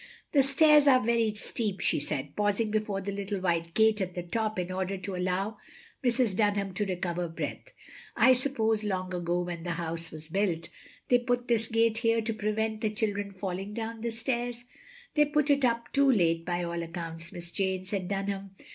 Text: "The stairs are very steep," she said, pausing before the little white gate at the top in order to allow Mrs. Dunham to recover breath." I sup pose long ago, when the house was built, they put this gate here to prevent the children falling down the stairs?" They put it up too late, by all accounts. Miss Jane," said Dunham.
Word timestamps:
"The 0.31 0.41
stairs 0.41 0.87
are 0.87 0.99
very 0.99 1.31
steep," 1.35 1.79
she 1.79 1.99
said, 1.99 2.35
pausing 2.35 2.71
before 2.71 3.01
the 3.01 3.11
little 3.11 3.39
white 3.39 3.75
gate 3.75 4.01
at 4.01 4.15
the 4.15 4.23
top 4.23 4.57
in 4.57 4.71
order 4.71 4.97
to 4.97 5.15
allow 5.15 5.59
Mrs. 6.03 6.35
Dunham 6.35 6.73
to 6.73 6.87
recover 6.87 7.27
breath." 7.29 7.71
I 8.27 8.33
sup 8.33 8.55
pose 8.55 8.83
long 8.83 9.13
ago, 9.13 9.41
when 9.43 9.61
the 9.61 9.73
house 9.77 10.09
was 10.09 10.27
built, 10.29 10.69
they 11.09 11.19
put 11.19 11.47
this 11.47 11.67
gate 11.67 11.99
here 11.99 12.23
to 12.23 12.33
prevent 12.33 12.81
the 12.81 12.89
children 12.89 13.29
falling 13.31 13.75
down 13.75 14.01
the 14.01 14.09
stairs?" 14.09 14.65
They 15.13 15.25
put 15.25 15.51
it 15.51 15.63
up 15.63 15.91
too 15.93 16.11
late, 16.11 16.45
by 16.45 16.63
all 16.63 16.81
accounts. 16.81 17.31
Miss 17.31 17.51
Jane," 17.51 17.85
said 17.85 18.07
Dunham. 18.07 18.55